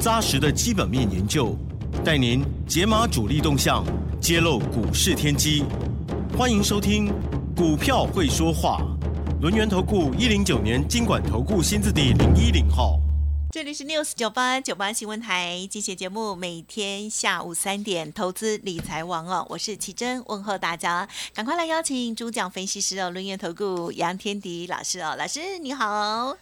[0.00, 1.56] 扎实的基本面研究，
[2.04, 3.84] 带您解码主力动向，
[4.20, 5.64] 揭露股市天机。
[6.36, 7.08] 欢迎收听
[7.56, 8.82] 《股票会说话》，
[9.40, 13.00] 轮源投顾一零九年经管投顾新字第零一零号。
[13.50, 26.36] 这里是 News 九八九八新闻台，今节节目每天下午三点，投资理财王哦，我是奇珍，问候大家，赶快来邀请主讲分析师哦，轮源投顾杨天迪老师哦，老师你好。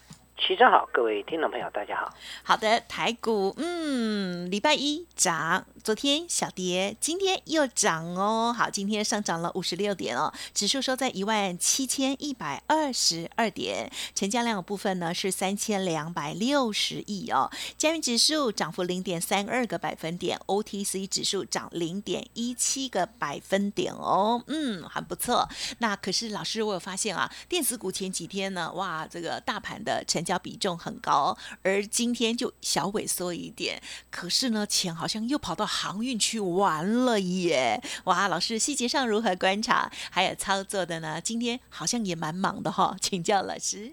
[0.44, 2.12] 齐真好，各位听众朋友，大家好。
[2.42, 8.52] 好的，台股，嗯，礼拜一涨，昨天小跌，今天又涨哦。
[8.52, 17.48] 好，今天上涨了五十六点哦，指数收在一万七千一百二十二点，成交量的部分呢是三千两百六十亿哦。
[17.78, 24.42] 加元指数涨幅零点三二个百分点，OTC 指数涨零点一七个百分点哦。
[24.48, 25.48] 嗯，很不错。
[25.78, 30.31] 那可是老师，我有发现啊，电子股前几天呢，哇，这个大盘的成交。
[30.38, 33.80] 比重很高，而今天就小萎缩一点。
[34.10, 37.80] 可是呢，钱好像又跑到航运去玩了耶！
[38.04, 39.90] 哇，老师细节上如何观察？
[40.10, 41.20] 还有操作的呢？
[41.20, 43.92] 今天好像也蛮忙的哈，请教老师。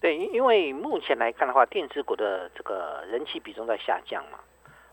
[0.00, 4.38] 对，因为目前来看的话，电子股的这个人气比重在下降嘛。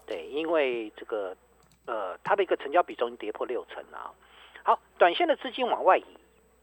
[0.07, 1.35] 对，因为这个
[1.85, 4.09] 呃，它的一个成交比重跌破六成啊。
[4.63, 6.05] 好，短线的资金往外移，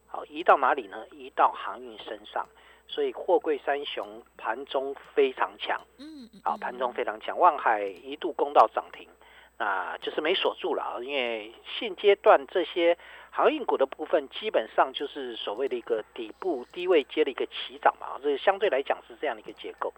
[0.08, 0.96] 好，移到哪里呢？
[1.12, 2.44] 移到航运身上。
[2.92, 9.08] 所以货柜三雄盘中非常强，嗯，好，盘中非常强，万海一度攻到涨停，
[9.56, 12.98] 那，就是没锁住了啊，因为现阶段这些
[13.30, 19.90] 航运股的部分基本上就是所谓的一个底部低位接的一个起涨嘛，这相对来讲是这样的一个结构。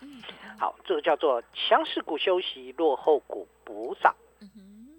[0.57, 4.15] 好，这个叫做强势股休息，落后股补涨，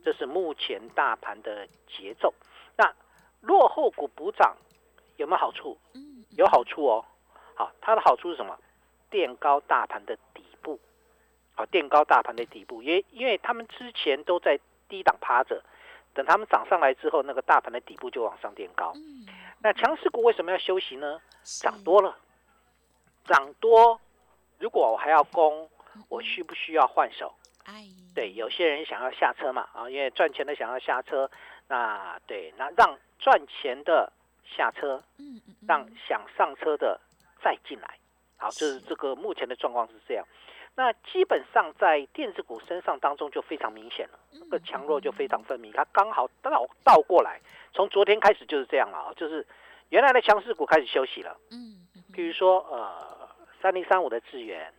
[0.03, 2.34] 这是目前大盘的节奏。
[2.75, 2.94] 那
[3.39, 4.53] 落后股补涨
[5.16, 5.78] 有没有好处？
[6.35, 7.05] 有好处哦。
[7.55, 8.57] 好，它的好处是什么？
[9.09, 10.77] 垫高大盘的底部，
[11.53, 15.63] 好，垫高大盘的底部，因因为他们之前都在低档趴着，
[16.13, 18.93] 等他们涨上来之后，那个大盘的底部就往上垫高。
[19.59, 21.21] 那强势股为什么要休息呢？
[21.43, 22.17] 涨多了，
[23.23, 24.01] 涨多，
[24.59, 25.69] 如果我还要攻，
[26.09, 27.33] 我需不需要换手？
[28.13, 31.29] 对，有些人想要下车嘛，啊，因为赚钱的想要下车，
[31.69, 34.11] 那对，那让赚钱的
[34.43, 35.01] 下车，
[35.66, 36.99] 让想上车的。
[37.45, 38.00] 再进来，
[38.38, 40.25] 好，就是这个目前的状况是这样。
[40.73, 45.72] 那基本上在电子股身上当中就非常明显了，这个强弱就非常分明。
[45.72, 47.39] 它刚好倒倒过来，
[47.72, 49.45] 从昨天开始就是这样了啊，就是
[49.89, 51.39] 原来的强势股开始休息了。
[51.51, 53.29] 嗯，比如说呃
[53.61, 54.73] 三零三五的智源，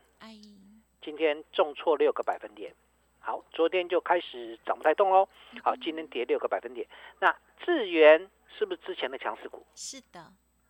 [1.01, 2.75] 今天重挫六个百分点，
[3.21, 5.29] 好，昨天就开始涨不太动喽。
[5.63, 6.85] 好，今天跌六个百分点。
[7.21, 7.33] 那
[7.65, 8.29] 智源
[8.59, 9.65] 是不是之前的强势股？
[9.77, 10.21] 是的。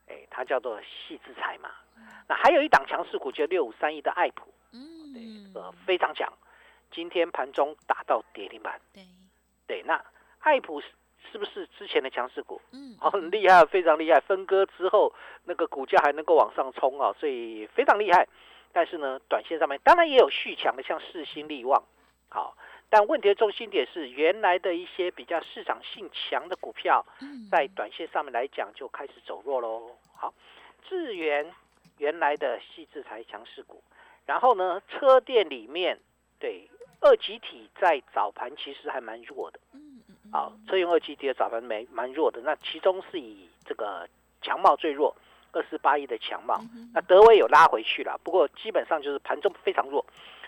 [0.06, 1.70] 哎，它叫做细之财嘛。
[2.28, 5.22] 那还有一档强势股，就六五三一的爱普，嗯，对，
[5.60, 6.32] 呃，非常强。
[6.90, 9.02] 今天盘中打到跌停板，对，
[9.66, 9.82] 对。
[9.82, 10.02] 那
[10.40, 10.86] 爱普是
[11.32, 12.60] 是不是之前的强势股？
[12.72, 14.20] 嗯，很厉害，非常厉害。
[14.20, 15.12] 分割之后，
[15.44, 18.26] 那个股价还能够往上冲啊，所以非常厉害。
[18.72, 21.82] 但是呢，短线上面当然也有续强的，像世新利旺，
[22.28, 22.56] 好。
[22.88, 27.04] 但问题的中心点是，原来的一些比较市场性强的股票，
[27.50, 29.90] 在短线上面来讲就开始走弱喽。
[30.14, 30.32] 好，
[30.88, 31.52] 智源
[31.98, 33.82] 原来的细制材强势股，
[34.24, 35.98] 然后呢，车电里面
[36.38, 36.68] 对
[37.00, 39.60] 二级体在早盘其实还蛮弱的。
[39.72, 40.30] 嗯嗯。
[40.32, 44.08] 好，车用二级体的早盘没蛮弱的，那其中是以这个
[44.42, 45.16] 强茂最弱，
[45.52, 46.60] 二四八一的强茂，
[46.92, 50.04] 那德威有拉回去了，不过基本上就是盘中非常弱。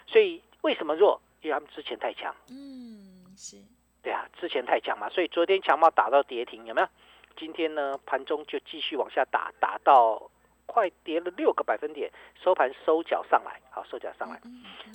[0.07, 1.21] 所以为什么弱？
[1.41, 3.57] 因为他们之前太强，嗯，是
[4.03, 6.89] 对啊，之前太强嘛，所以昨天强茂打到跌停，有没有？
[7.37, 10.29] 今天呢，盘中就继续往下打，打到
[10.69, 12.09] 快跌了六个百分点，
[12.41, 14.41] 收盘收脚上来，好，收脚上来，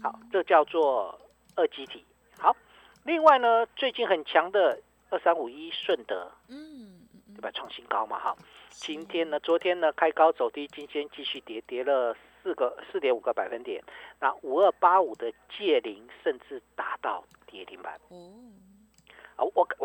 [0.02, 1.20] 好，这叫做
[1.58, 2.06] 二级体。
[2.38, 2.56] 好，
[3.04, 4.80] 另外呢，最近很强的
[5.10, 7.06] 二三五一顺德，嗯，
[7.36, 7.52] 对吧？
[7.52, 8.34] 创新高嘛，哈，
[8.70, 12.16] 今天呢，昨天呢开高走低，今天继续跌，跌了。
[12.44, 13.82] 四个四点五个百分点，
[14.20, 17.98] 那五二八五的借零甚至达到跌停板。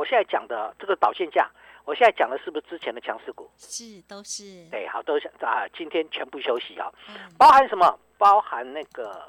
[0.09, 1.51] 现在讲的这个导线价，
[1.85, 3.51] 我现在讲的是不是之前的强势股？
[3.57, 4.67] 是，都是。
[4.71, 6.91] 对，好，都是啊，今天全部休息啊。
[7.37, 7.99] 包含什么？
[8.17, 9.23] 包含那个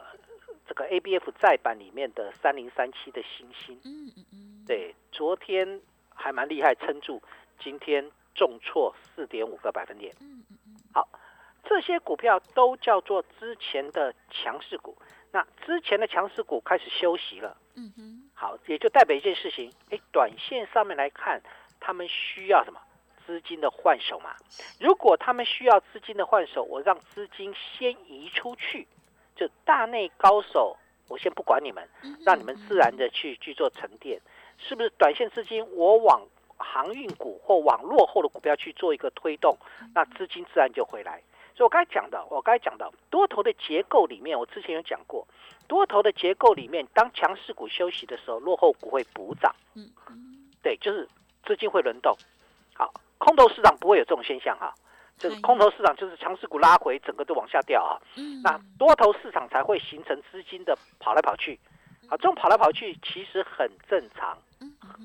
[0.65, 5.81] 这个 ABF 再版里面的三零三七的星星，嗯嗯嗯，对，昨天
[6.15, 7.21] 还蛮厉害，撑住，
[7.59, 10.15] 今天重挫四点五个百分点。
[10.21, 11.07] 嗯嗯嗯，好，
[11.63, 14.97] 这些股票都叫做之前的强势股。
[15.31, 21.41] 那之前的强势股开始休息了，嗯哼，好，也就代表一件事情，哎，短线上面来看，
[21.77, 22.79] 他们需要什么
[23.27, 24.33] 资金的换手嘛？
[24.79, 28.87] 如果他们需要资金的换手，我让资金先移出去，
[29.35, 30.77] 就大内高手，
[31.09, 31.85] 我先不管你们，
[32.25, 34.21] 让你们自然的去去做沉淀，
[34.57, 34.89] 是不是？
[34.91, 36.25] 短线资金我往
[36.55, 39.57] 航运股或往落后的股票去做一个推动，
[39.93, 41.21] 那资金自然就回来。
[41.59, 45.27] 所以我刚才讲的，我刚才讲的多头的结构里面，我之前有讲过，
[45.67, 49.53] 多头的结构里面，当强势股休息的时候，落后股会补涨。
[49.75, 51.05] 嗯嗯，对，就是
[51.43, 52.15] 资金会轮动。
[52.73, 54.73] 好，空头市场不会有这种现象哈，
[55.17, 57.99] 就是空头市场就是强势股拉回，整个都往下掉啊。
[58.15, 61.59] 嗯，那多头市场才会形成资金的跑来跑去。
[62.07, 64.29] 啊，这种跑来跑去其实很正常，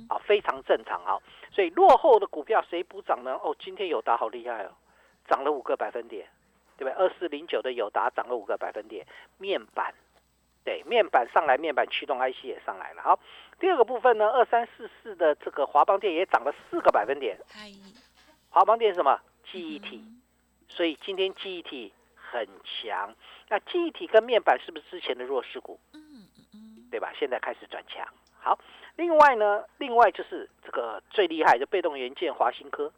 [0.09, 1.19] 啊，非常正常啊。
[1.51, 3.33] 所以落后的股票谁补涨呢？
[3.43, 4.71] 哦，今天友达好厉害哦，
[5.27, 6.29] 涨了五个百分点。
[6.77, 6.93] 对不对？
[6.93, 9.07] 二四零九的友达涨了五个百分点，
[9.39, 9.95] 面板，
[10.65, 13.03] 对，面板上来，面板驱动 IC 也上来了。
[13.03, 13.19] 好，
[13.59, 17.39] 第二个部分呢，二三四四的这个华邦电也涨了四个百分点。
[17.49, 17.71] 嗨，
[18.51, 19.21] 华邦电是什么？
[19.51, 20.03] 记忆体，
[20.69, 23.15] 所以今天记忆体很强。
[23.49, 25.79] 那记忆体跟面板是不是之前的弱势股？
[25.93, 27.13] 嗯嗯嗯，对吧？
[27.19, 28.07] 现在开始转强。
[28.41, 28.59] 好，
[28.97, 32.93] 另外呢，另外就是这个最厉害的被动元件华新科。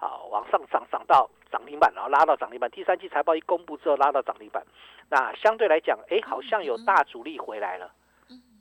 [0.00, 2.70] 好，往上涨涨到涨停板，然后拉到涨停板。
[2.70, 4.64] 第三季财报一公布之后，拉到涨停板。
[5.10, 7.92] 那相对来讲，哎，好像有大主力回来了。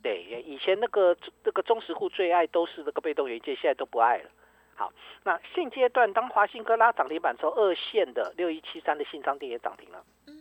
[0.04, 1.16] 对，以前那个
[1.46, 4.30] 那个中实户最爱都是那个被动元件，现在都不爱了。
[4.76, 4.92] 好，
[5.24, 10.04] 那现阶段当华信哥拉涨停板之后，二线的六一七三的信昌店也涨停了。
[10.28, 10.34] 嗯，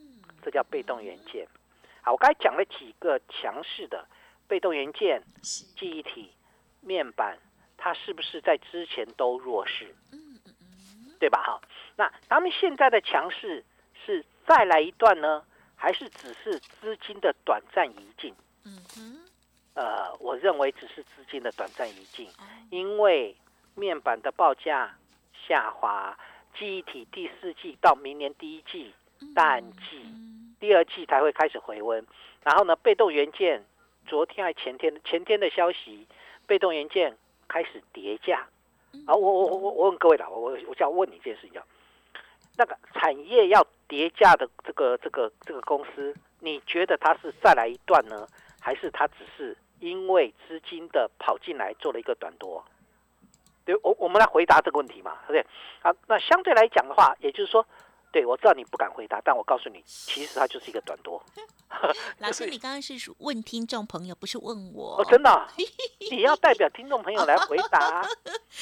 [0.43, 1.47] 这叫被动元件。
[2.03, 4.05] 好，我刚才讲了几个强势的
[4.49, 6.33] 被动元件、记忆体、
[6.81, 7.39] 面板，
[7.77, 9.95] 它是不是在之前都弱势？
[11.19, 11.43] 对吧？
[11.43, 11.61] 哈，
[11.97, 13.65] 那他们现在的强势
[14.06, 15.44] 是再来一段呢，
[15.76, 18.35] 还是只是资金的短暂移进？
[18.65, 19.20] 嗯哼，
[19.75, 22.29] 呃，我认为只是资金的短暂移进，
[22.70, 23.37] 因为
[23.75, 24.97] 面板的报价
[25.47, 26.19] 下滑，
[26.56, 28.93] 记忆体第四季到明年第一季
[29.35, 30.05] 淡季，
[30.61, 32.06] 第二季才会开始回温。
[32.43, 33.64] 然后呢，被动元件
[34.06, 36.06] 昨天还前天前天的消息，
[36.47, 37.17] 被动元件
[37.47, 38.47] 开始叠价。
[39.06, 41.61] 啊，我我我我问各位了，我我想问你一件事情，
[42.56, 48.26] 那个产业要叠加的这个这个这个公司，你觉得它是再来一段呢，
[48.61, 52.64] 还是它只是因为资金的跑进来做了一个短多？
[53.64, 55.46] 对，我我们来回答这个问题嘛，对不对？
[55.82, 57.64] 啊，那相对来讲的话，也就是说。
[58.10, 61.22] 对，我知道你不敢回答，但我告诉你，其实它就是一个短多。
[62.19, 64.96] 老师，你刚刚是问听众朋友，不是问我？
[64.96, 65.49] 哦，真的，
[66.10, 68.02] 你要代表听众朋友来回答。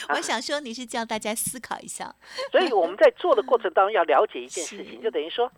[0.08, 2.12] 我想说，你是叫大家思考一下。
[2.50, 5.50] 所以我们在做的过程当中，要了解一件事情，就等于说，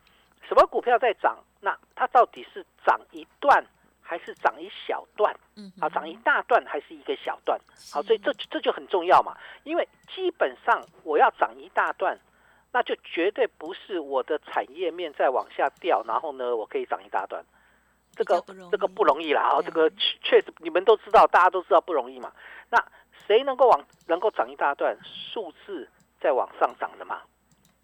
[0.47, 3.65] 什么股票在涨，那它到底是涨一段，
[4.03, 5.35] 还是涨一小段？
[5.57, 7.59] 嗯，啊，涨一大段还是一个小段？
[7.91, 9.35] 好，所以这这就很重要嘛，
[9.65, 12.17] 因为基本上我要涨一大段。
[12.71, 17.45] 那就绝对不是我的产业面在往下掉，然后呢，我可以涨一大段，
[18.13, 19.63] 这个这个不容易啦啊！
[19.63, 19.91] 这个
[20.23, 22.33] 确实你们都知道，大家都知道不容易嘛。
[22.71, 22.79] 那
[23.27, 25.89] 谁能够往能够涨一大段，数字
[26.21, 27.23] 在往上涨的嘛？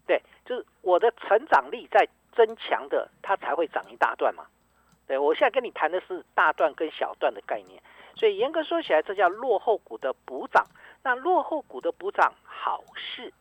[0.05, 4.45] 对，就是我的成长力在增强的，它才会涨一大段嘛。
[5.07, 7.81] 对我现在跟你谈的是大段跟小段的概念，
[8.15, 10.63] 所以严格说起来，这叫落后股的补涨。
[11.03, 13.33] 那落后股的补涨好事。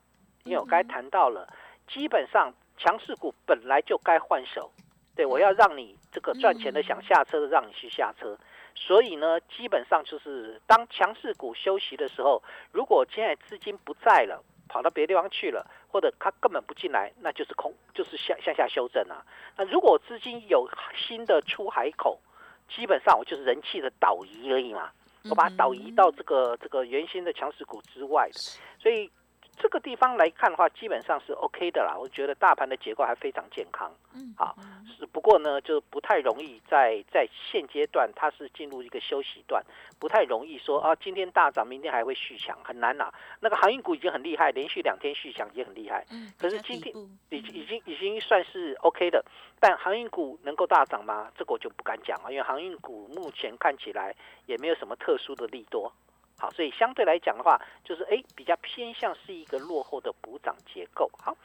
[0.45, 1.49] 因为我该谈到了，
[1.89, 4.71] 基本上强势股本来就该换手，
[5.17, 8.39] 对我要让你这个赚钱的想下车的让你去下车，
[8.75, 19.25] 所以呢，基本上就是当强势股休息的时候，如果现在资金不在了，跑到别的地方去了，或者它根本不进来，那就是空，就是向向下修正啊。
[19.57, 22.21] 那如果资金有新的出海口，
[22.69, 24.91] 基本上我就是人气的导移而已嘛，
[25.31, 28.39] 我把它导移到这个这个原先的强势股之外的，
[28.79, 29.11] 所以。
[29.57, 31.97] 这个地方来看的话，基本上是 OK 的啦。
[31.99, 33.93] 我觉得大盘的结构还非常健康。
[34.15, 34.57] 嗯，好，
[34.99, 39.65] 是不过呢，就不太容易在在现阶段，它是进入一个休息段，
[39.99, 43.13] 不太容易说啊，今天大涨，明天还会续强，很难呐。
[43.41, 46.05] 那个航运股已经很厉害，连续两天续强也很厉害。
[46.11, 46.95] 嗯，可是今天
[47.31, 49.25] 已已经已经算是 OK 的，
[49.61, 51.31] 但航运股能够大涨吗？
[51.37, 54.15] 这个我就不敢讲了，因为航运股目前看起来
[54.47, 55.93] 也没有什么特殊的利多。
[56.37, 61.11] 好，所以相对来讲的话，就是哎，比较偏向是一个落后的补涨结构。
[61.19, 61.37] 好，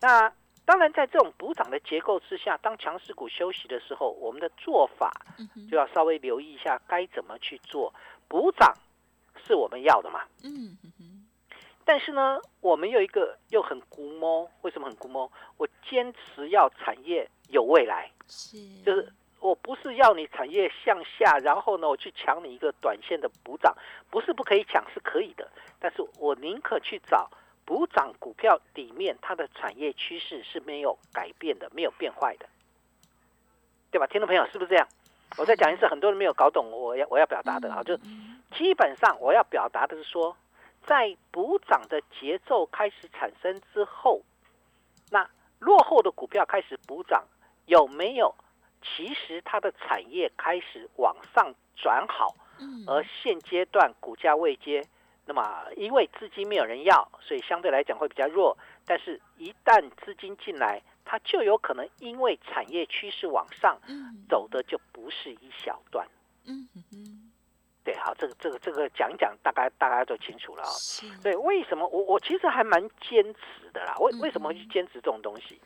[0.00, 0.32] 那
[0.64, 5.12] 当然，在这种补涨的结构之下，当强势股休息的时候，我们的做法
[5.68, 7.92] 就要稍微留意一下该怎么去做。
[8.28, 8.72] 补涨
[9.44, 11.26] 是我们要的嘛，嗯哼哼，
[11.84, 15.30] 但是呢，我们有一个又很估摸，为什么很估摸？
[15.56, 23.76] 我坚持要产业有未来，是，就是我不是要你产业向下，然后呢，我去抢你一个短线的补涨，
[24.08, 27.28] 不是不可以抢，是可以的，但是我宁可去找
[27.64, 32.46] 补涨股票里面它的产业趋势是没有改变的，没有变坏的，
[33.90, 34.06] 对吧？
[34.06, 34.86] 听众朋友是不是这样？
[35.36, 40.36] 我再讲一次，很多人没有搞懂我要我要表达的啊，就嗯基本上我要表达的是说，
[40.86, 44.22] 在补涨的节奏开始产生之后，
[45.10, 47.24] 那落后的股票开始补涨，
[47.66, 48.32] 有没有？
[48.82, 54.84] 其实它的产业开始往上转好，嗯而现阶段股价未接，
[55.26, 58.56] 那么因为资金没有人要，所以相对来讲会比较弱。
[58.84, 66.06] 但是，一旦资金进来，它就有可能因为产业趋势往上嗯走的就不是一小段。
[66.44, 67.30] 嗯哼哼，
[67.84, 73.94] 对，好，这个这个这个讲一讲，大概大家都清楚了啊、是，对，为什么我我其实还蛮坚持的啦？
[74.00, 75.60] 为嗯为什么会去坚持这种东西？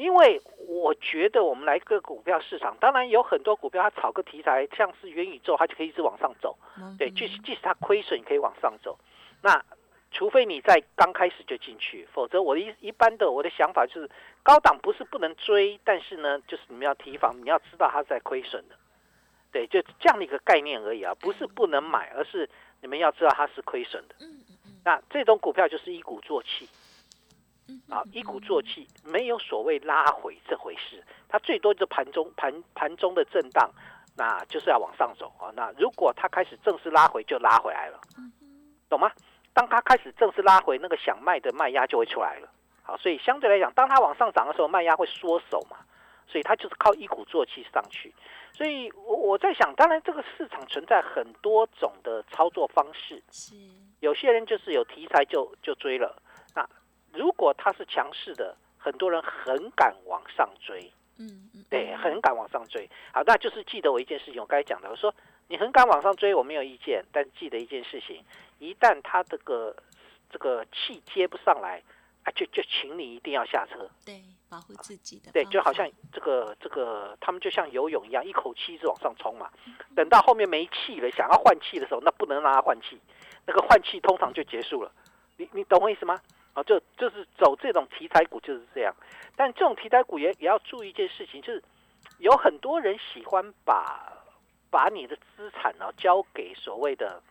[0.00, 6.56] 因为我觉得我们来个股票市场，当然有很多股票它炒个题材，像是元宇宙，它就可以一直往上走。
[6.96, 8.98] 对，嗯即使即使它亏损，也可以往上走。
[9.42, 9.62] 那
[10.10, 14.10] 除非你在刚开始就进去，否则我的一一般的我的想法就是，
[14.42, 18.76] 高档不是不能追，但是呢，就是你们要提防，你要知道它是在亏损的。
[19.52, 22.48] 对，就这样的一个概念而已啊，不是不能买，而是
[22.80, 24.14] 你们要知道它是亏损的。
[24.82, 26.79] 那这种股票就是一鼓作气嗯
[27.88, 33.70] 啊，一鼓作气，没有所谓拉回这回事，它最多就盘中盘盘中的震荡，
[34.16, 35.50] 那就是要往上走啊。
[35.54, 38.00] 那如果它开始正式拉回，就拉回来了，
[38.88, 39.10] 懂吗？
[39.52, 42.48] 当它开始正式拉回，那个想卖的卖压就会出来了。
[42.82, 45.76] 好，所以相对来讲，当它往上涨的时候，卖压会缩手嘛，
[46.26, 48.14] 所以它就是靠一鼓作气上去。
[48.52, 53.54] 所以我我在想，当然这个市场存在很多种的操作方式，是，
[54.00, 56.20] 有些人就是有题材就就追了。
[57.12, 62.88] 那如果它是强势的，很多人很敢往上追，嗯嗯，对，很敢往上追。
[63.12, 65.14] 好，那就是记得我一件事情，我刚才讲的，我说
[65.48, 68.24] 你很敢往上追，我没有意见，但记得一件事情，
[68.58, 69.76] 一旦它这个
[70.30, 71.82] 这个气接不上来，
[72.24, 73.88] 啊，就就请你一定要下车。
[74.04, 79.50] 对，保护自己的对，就好像这个这个，他们就像游泳一样，一口气一直往上冲嘛。
[79.66, 82.98] 嗯等到后面没气了，想要换气的时候，那不能让他换气，
[83.44, 84.90] 那个换气通常就结束了。
[85.36, 86.18] 你你懂我意思吗？
[86.54, 88.94] 啊，就就是走这种题材股就是这样，
[89.36, 91.62] 但这种题材股也也要注意一件事情，就是
[92.18, 94.12] 有很多人喜欢把
[94.70, 97.22] 把你的资产呢、交给所谓的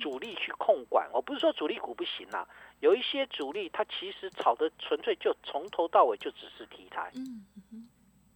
[0.00, 1.08] 主力去控管。
[1.12, 2.46] 我不是说主力股不行啊，
[2.80, 7.12] 有一些主力它其实炒的纯粹就从头到尾就只是题材。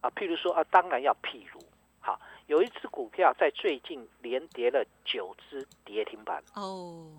[0.01, 1.59] 啊，譬如说啊，当然要譬如，
[1.99, 2.17] 好，
[2.47, 7.11] 有一只股票在最近连跌了九只跌停板，哦，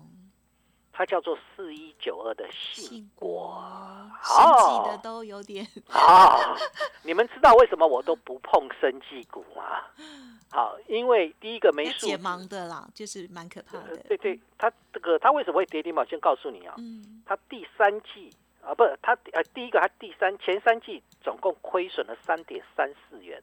[0.93, 3.45] 它叫做四一九二的信信国。
[3.45, 3.63] 国，
[4.23, 6.55] 生计的都有点， 好，
[7.03, 9.81] 你们知道为什么我都不碰生技股吗？
[10.51, 13.83] 好，因为第一个没数字盲的啦，就是蛮可怕的。
[13.91, 16.03] 呃对对，它这个它为什么会跌停板？
[16.05, 18.29] 我先告诉你啊，嗯它第三季
[18.61, 23.41] 啊，不是它呃第一个它第三前三季总共亏损了三点三四元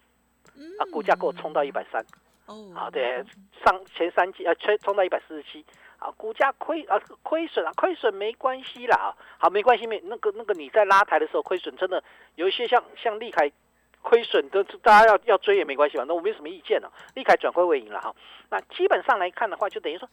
[0.55, 2.05] 嗯啊，股价给我冲到一百三。
[2.45, 3.25] 哦，啊，对，
[3.65, 5.65] 上前三季啊，吹冲到一百四十七，
[5.99, 12.03] 啊，股价亏啊亏损啊，亏损没关系啦，啊，好没关系没那个那个你在拉抬的时候亏损真的
[12.37, 13.51] 有一些像像利凯
[14.01, 18.15] 亏损的，大家要要追也没关系嘛，那我没什么意见了、利凯转亏为盈了哈，
[18.49, 20.09] 那基本上来看的话，就等于说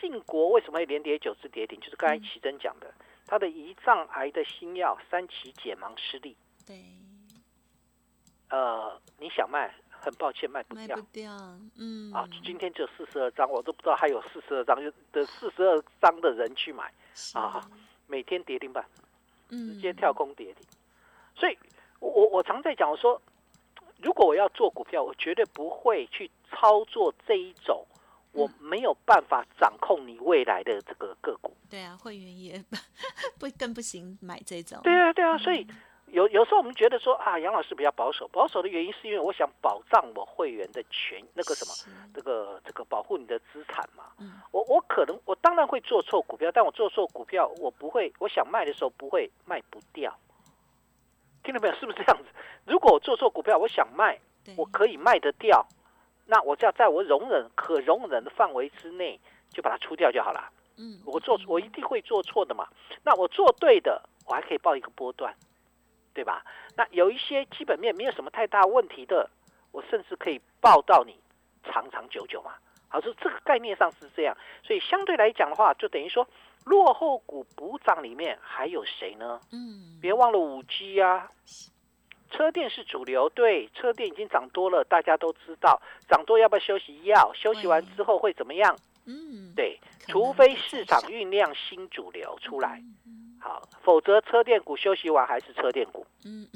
[0.00, 2.22] 信国为什么会连跌九次跌停，就是刚才嗯。
[2.22, 2.94] 奇珍讲的，
[3.26, 6.76] 它的胰脏癌的新药三期解盲失利，对，
[8.48, 9.74] 呃，你想卖，
[10.06, 11.08] 很抱歉卖不掉卖不。
[11.10, 11.32] 掉，
[11.74, 16.84] 嗯，啊，今天只有四十二张，我都不知道还有四十二张就的四十二张的人去买，
[17.34, 17.68] 啊，
[18.06, 18.84] 每天跌停板，
[19.50, 20.62] 直嗯，接跳空跌停。
[21.34, 21.58] 所以
[21.98, 23.20] 我我我常在讲，我说
[24.00, 27.84] 如果我要做股票，我绝对不会去操作这一种
[28.30, 31.52] 我没有办法掌控你未来的这个个股。
[31.68, 32.64] 对啊，会员也
[33.40, 35.66] 不更不行买这种，对啊，对啊，所以
[36.16, 44.04] 有有时候我们觉得说啊，杨老师比较保守，保守的原因是因为我想保障我会员的权，那个什么，这个这个保护你的资产嘛。
[44.18, 50.10] 嗯我我可能我当然会做错股票，但我做错股票，我不会，我想卖的时候不会卖不掉。
[51.44, 51.74] 听到没有？
[51.74, 52.24] 是不是这样子？
[52.64, 54.18] 如果我做错股票，我想卖，
[54.56, 55.66] 我可以卖得掉，
[56.24, 59.20] 那我只要在我容忍可容忍的范围之内，
[59.50, 60.48] 就把它出掉就好了。
[60.78, 62.66] 嗯，我做我一定会做错的嘛。
[63.04, 65.34] 那我做对的，我还可以报一个波段，
[66.16, 66.42] 对吧？
[66.76, 69.28] 那有一些基本面没有什么太大问题的，
[69.70, 71.20] 我甚至可以报到你
[71.62, 72.52] 长长久久嘛。
[72.88, 76.26] 好，是这个概念上是这样，所以相对来讲的话，就等于说
[76.64, 79.38] 落后股补涨里面还有谁呢？
[79.52, 81.30] 嗯，别忘了五 G 啊，
[82.30, 87.02] 车电是主流，对，车电已经涨多了，大家都知道，涨多要不要休息？
[87.04, 88.74] 要，休息完之后会怎么样？
[89.04, 96.48] 嗯，对，除非市场酝酿新主流出来，嗯好，否则车电股休息完还是车电股，嗯，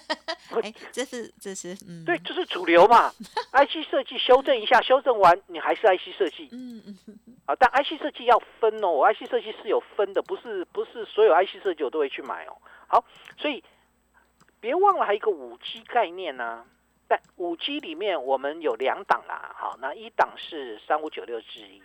[0.62, 3.12] 哎，这是这是嗯，对，这是主流嘛。
[3.52, 6.48] IC 设计修正一下，修正完你还是 IC 设计。
[6.52, 7.18] 嗯嗯。
[7.44, 12.56] 啊，但 IC 设计要分哦，我 IC 设计是有分的，不是不是所有 IC 设计我都会去买哦。
[12.86, 13.04] 好，
[13.36, 13.62] 所以
[14.58, 16.64] 别忘了还有一个五 G 概念呢、
[17.06, 21.82] 但五 G 里面我们有两档啦，好，那一档是三五九六智易，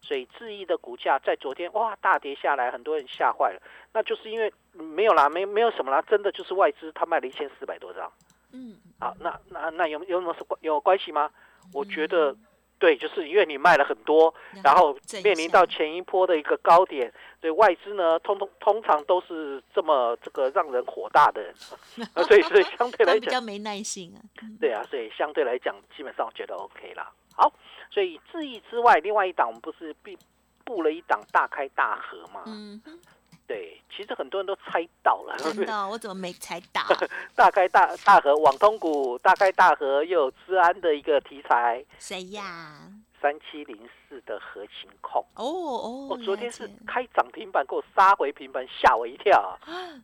[0.00, 3.60] 所以智易的股价在昨天哇大跌下来，很多人吓坏了，
[3.92, 8.10] 那就是因为嗯没有啦，没没有什么啦，真的就是外资他卖了一千四百多张。
[8.52, 11.30] 嗯，好，那那那有有没有是关有关系吗？
[11.74, 12.34] 我觉得
[12.78, 14.32] 对，就是因为你卖了很多，
[14.64, 17.12] 然后面临到前一波的一个高点，
[17.42, 21.54] 所以外资呢，通通通常都是这么这个让人火大的人，
[22.14, 27.10] 啊，所以所以相对来讲，们比较没耐性啊，嗯对啊，所以相对来讲，基本上我觉得 OK 啦。
[27.34, 27.52] 好，
[27.90, 30.10] 所以智易之外，另外一档我们不是布
[30.64, 32.42] 布了一档大开大合嘛？
[32.46, 32.80] 嗯，
[33.48, 36.82] 对，其实很多人都猜到了，真的哦， 我怎么没猜到？
[37.34, 42.92] 大概大大和网通股，大概大和又有治安的一个题材，谁呀？
[43.20, 43.76] 三七零
[44.08, 45.20] 四的核情控。
[45.34, 49.58] 哦哦，我、昨天是开涨停板，给我杀回平盘，吓我一跳啊！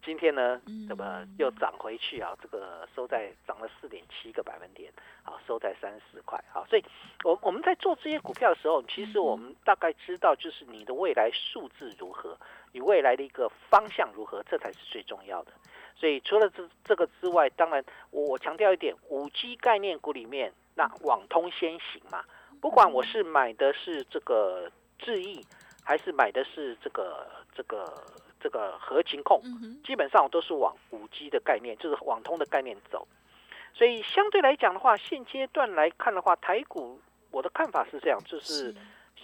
[0.04, 2.32] 今天呢嗯，怎么又涨回去啊？
[2.42, 6.66] 这个收在涨了四点七个百分点，啊，收在三十四块啊。
[6.68, 6.84] 所以，
[7.22, 12.36] 我我们在做这些股票的时候，其实我们大概知道，就是你的未来数字如何，
[12.74, 15.52] 你未来的一个方向如何，这才是最重要的。
[15.94, 22.24] 所以除了这这个之外，当然我我强调一点，五 G 概念股里面，那网通先行嘛。
[22.60, 25.46] 不管我是买的是这个智易，
[25.84, 28.04] 还是买的是这个这个
[28.40, 29.40] 这个合情控，
[29.84, 33.06] 基本上我都是往五 G 的概念，就是网通的概念走。
[33.72, 38.74] 所以相对来讲的话，现阶段来看的话，台股我的看法是这样，就是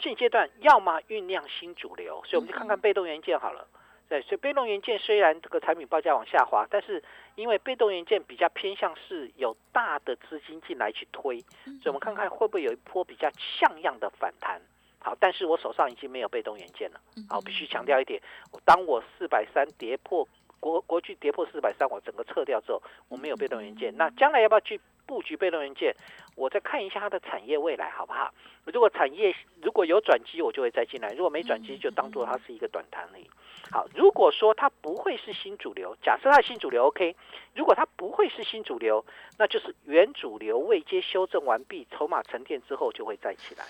[0.00, 3.66] 现阶段要么酝酿新主流，所以我们就看看被动元件好了。
[4.08, 7.00] 对，所以被动元件虽然这个产品报价往下滑，但是
[7.36, 14.60] 因为被动元件比较偏向是有大的资金进来去推，所以我们看看会不会有一波比较像样的反弹。
[14.98, 17.00] 好，但是我手上已经没有被动元件了。
[17.16, 18.20] 嗯好，必须强调一点，
[18.64, 20.26] 当我四百三跌破
[20.60, 23.96] 国国巨跌破四百三，我整个撤掉之后，我没有被动元件。
[23.96, 25.94] 那将来要不要去布局被动元件？
[26.36, 28.32] 我再看一下它的产业未来好不好？
[28.66, 33.28] 如果产业如果有转机，我就会再进来；如果没转机，就当做它是一个短谈而已。
[33.72, 37.16] 好，如果说它不会是新主流，假设它新主流 OK，
[37.54, 39.04] 如果它不会是新主流，
[39.38, 43.64] 那就是原主流未接修正完毕，筹码沉淀之后就会再起来。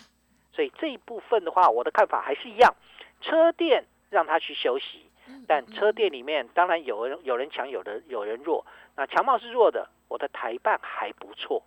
[0.52, 2.74] 所以这一部分的话，我的看法还是一样，
[3.20, 5.04] 车店让它去休息，
[5.46, 8.64] 但车店里面当然有人有人强，有人有人弱。
[8.96, 11.62] 那强茂是弱的，我的台办还不错，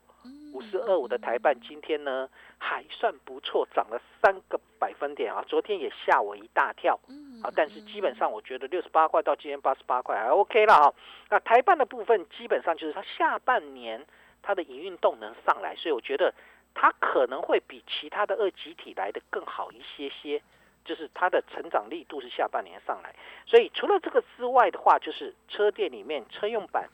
[0.53, 6.99] 五四二五的台办今天呢还算不错，涨了三个百分点啊，昨天也吓我一大跳。
[7.43, 10.93] 啊，但是基本上我觉得六十八块到今天八十八块还 OK 了啊。
[11.29, 14.05] 那台办的部分基本上就是它下半年
[14.41, 16.33] 它的营运动能上来，所以我觉得
[16.73, 20.41] 它可能会比其他的二级体来的更好一些些，
[20.83, 23.15] 就是它的成长力度是下半年上来。
[23.45, 26.89] 所以除了这个之外的话，就是车店里面车用板、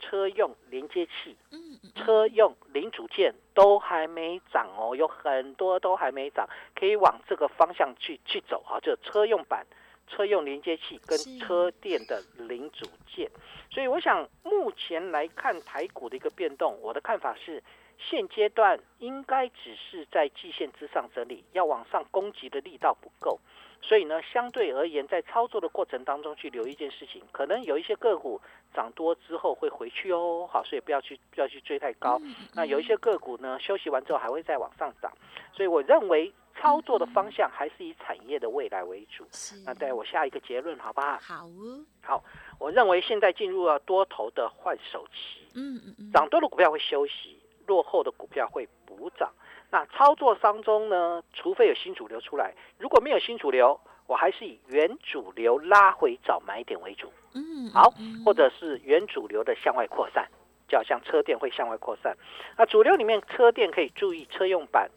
[0.00, 1.36] 车用连接器、
[1.94, 9.66] 车用零组件都还没涨哦，有很多都还没涨，可以往这个方向去去走啊，就车用板、
[10.08, 13.30] 车用连接器跟车电的零组件。
[13.70, 17.62] 所以我想目前来看台股的一个变动，我的看法是。
[17.98, 23.38] 现阶段应该只是在季线之上整理，要往上攻击的力道不够，
[23.80, 28.40] 所以呢，相对而言，在操作的过程当中去留意一件事情，可能有一些个股
[28.74, 32.20] 涨多之后会回去哦，好，所以不要去不要去追太高。
[32.54, 35.12] 那有一些个股呢，休息完之后还会再往上涨，
[35.52, 39.26] 所以我认为操作的方向还是以产业的未来为主。
[39.64, 41.18] 那带我下一个结论好不好？
[41.20, 42.24] 好哦，好，
[42.58, 47.33] 我认为现在进入了多头的换手期，嗯嗯嗯，涨多的股票会休息，
[47.66, 49.30] 落后的股票会补涨。
[49.70, 57.12] 那操作当中呢，除非有新主流出来，如果没有新主流，我还是以原主流拉回找买点为主。
[57.34, 60.28] 嗯，好嗯，或者是原主流的向外扩散，
[60.68, 62.16] 就好像车电会向外扩散。
[62.56, 64.88] 那主流里面车电可以注意车用板、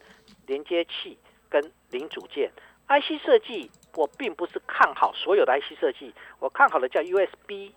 [0.46, 2.52] 连接器跟零组件。
[2.88, 7.72] IC 设计我并不是看好所有的 IC 设计，我看好的叫 USB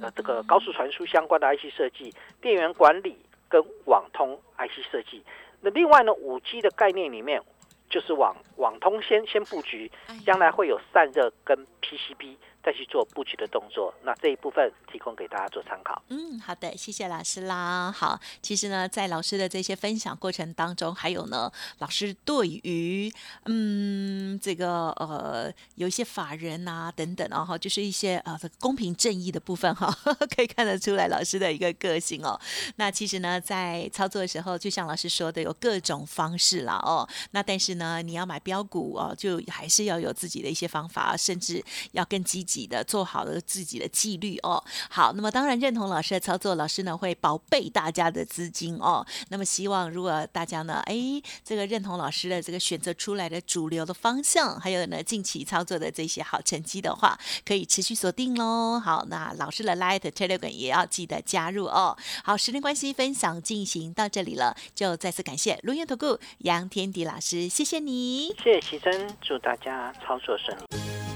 [0.00, 3.16] 呃这个高速传输相关的 IC 设计、电源管理
[3.52, 5.22] 跟网通 IC 设计。
[5.60, 7.42] 那另外呢，五 G 的概念里面，
[7.90, 9.90] 就是网网通先先布局，
[10.24, 12.36] 将来会有散热跟 PCB。
[12.64, 16.00] 再去做布局的动作，那这一部分提供给大家做参考。
[16.10, 17.90] 嗯，好的，谢谢老师啦。
[17.90, 23.12] 好，其实呢，在老师的这些分享过程当中，还有呢，老师对于
[23.46, 29.92] 嗯这个呃有一些法人啊等等哦哈，就是一些呃公平正义的部分哈，
[30.36, 32.40] 可以看得出来老师的一个个性哦。
[32.76, 37.08] 那其实呢，在操作的时候，就像老师说的，有各种方式啦哦。
[37.32, 42.62] 那但是呢，你要买标股哦，就还是要有自己的一些方法，甚至要更积极。
[42.72, 49.04] 的做好了自己的纪律哦，好，那么当然认同老师的操作，老师呢会宝贝大家的资金哦。
[49.28, 58.78] 那么希望如果大家呢，哎，这个认同老师的这个选择出来的主流的方向，还有呢近期操作的这些好成绩的话，可以持续锁定喽。
[58.78, 61.96] 好，那老师的 Light Telegram 也要记得加入哦。
[62.24, 70.64] 好，时间关系，分享进行到这里了，就再次感谢录音投顾杨天迪老师，谢谢你，谢谢奇珍，祝大家操作顺利。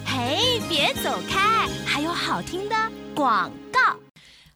[0.07, 1.67] 嘿，别走开！
[1.87, 2.75] 还有好听的
[3.15, 4.06] 广告。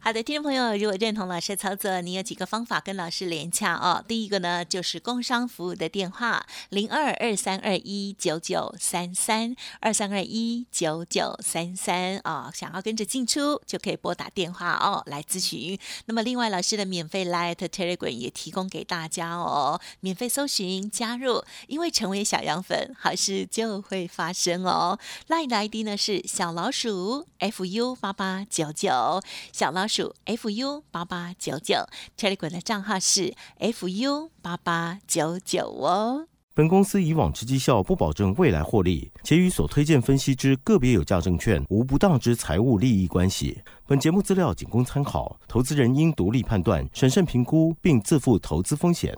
[0.02, 4.02] 好的，听众朋友，如果认同老师的操作，你有几个方法跟老师连洽哦。
[4.08, 15.78] 第一个呢，就是工商服务的电话零二二三二一九九三三二三二一九九三三啊，想要跟着进出就可以拨打电话哦来咨询。
[16.06, 24.98] 那么另外，老师的免费 Light Telegram 也提供给大家哦，免费搜寻加入，因为成为小羊粉，好事就会发生哦。
[25.28, 29.89] Light 的 ID 呢是小老鼠 fu 八八九九小老。
[29.90, 31.74] 数 fu 八八九九
[32.16, 36.28] ，Telegram 的账号是 fu 八八九九哦。
[36.54, 43.60] 本公司以往之绩效不保证未来获利，且与所推荐分析之个别有价证券无不当之财务利益关系。
[43.86, 49.16] 本节目资料仅供参考，投资人应独立判断、审慎评估，并自负投资风险。